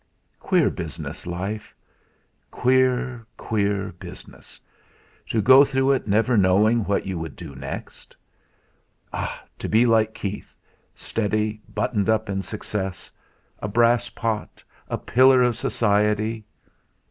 Queer 0.39 0.71
business, 0.71 1.27
life 1.27 1.75
queer, 2.49 3.23
queer 3.37 3.91
business! 3.99 4.59
to 5.29 5.43
go 5.43 5.63
through 5.63 5.91
it 5.91 6.07
never 6.07 6.35
knowing 6.35 6.83
what 6.85 7.05
you 7.05 7.19
would 7.19 7.35
do 7.35 7.53
next. 7.53 8.17
Ah! 9.13 9.43
to 9.59 9.69
be 9.69 9.85
like 9.85 10.15
Keith, 10.15 10.55
steady, 10.95 11.61
buttoned 11.71 12.09
up 12.09 12.31
in 12.31 12.41
success; 12.41 13.11
a 13.59 13.67
brass 13.67 14.09
pot, 14.09 14.63
a 14.89 14.97
pillar 14.97 15.43
of 15.43 15.55
society! 15.55 16.45